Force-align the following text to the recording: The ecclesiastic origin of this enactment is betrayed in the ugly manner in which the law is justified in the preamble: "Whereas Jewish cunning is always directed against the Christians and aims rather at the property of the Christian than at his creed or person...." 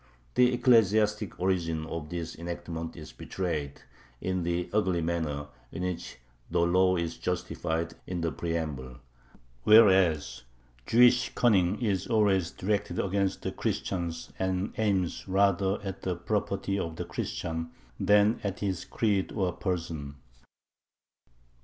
The 0.33 0.51
ecclesiastic 0.55 1.39
origin 1.39 1.85
of 1.85 2.09
this 2.09 2.35
enactment 2.35 2.95
is 2.97 3.11
betrayed 3.11 3.81
in 4.19 4.41
the 4.41 4.67
ugly 4.73 4.99
manner 4.99 5.49
in 5.71 5.83
which 5.83 6.17
the 6.49 6.61
law 6.61 6.95
is 6.97 7.19
justified 7.19 7.93
in 8.07 8.21
the 8.21 8.31
preamble: 8.31 8.95
"Whereas 9.63 10.41
Jewish 10.87 11.29
cunning 11.35 11.79
is 11.83 12.07
always 12.07 12.49
directed 12.49 12.97
against 12.97 13.43
the 13.43 13.51
Christians 13.51 14.33
and 14.39 14.73
aims 14.79 15.27
rather 15.27 15.79
at 15.83 16.01
the 16.01 16.15
property 16.15 16.79
of 16.79 16.95
the 16.95 17.05
Christian 17.05 17.69
than 17.99 18.39
at 18.43 18.61
his 18.61 18.85
creed 18.85 19.31
or 19.31 19.53
person...." 19.53 20.15